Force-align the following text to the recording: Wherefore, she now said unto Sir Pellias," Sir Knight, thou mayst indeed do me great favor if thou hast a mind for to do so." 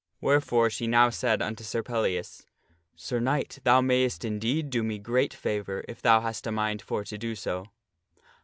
Wherefore, 0.19 0.71
she 0.71 0.87
now 0.87 1.11
said 1.11 1.43
unto 1.43 1.63
Sir 1.63 1.83
Pellias," 1.83 2.43
Sir 2.95 3.19
Knight, 3.19 3.59
thou 3.63 3.81
mayst 3.81 4.25
indeed 4.25 4.71
do 4.71 4.81
me 4.81 4.97
great 4.97 5.31
favor 5.31 5.85
if 5.87 6.01
thou 6.01 6.21
hast 6.21 6.47
a 6.47 6.51
mind 6.51 6.81
for 6.81 7.03
to 7.03 7.19
do 7.19 7.35
so." 7.35 7.67